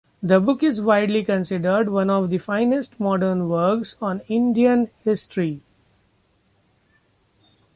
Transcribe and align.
The 0.23 0.39
book 0.39 0.63
is 0.63 0.81
widely 0.81 1.23
considered 1.23 1.87
one 1.89 2.09
of 2.09 2.31
the 2.31 2.39
finest 2.39 2.99
modern 2.99 3.47
works 3.47 3.97
on 4.01 4.21
Indian 4.27 4.89
history. 5.03 5.61